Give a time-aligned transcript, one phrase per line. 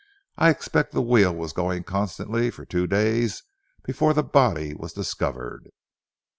[0.35, 3.43] "I expect the wheel was going constantly for the two days
[3.83, 5.69] before the body was discovered."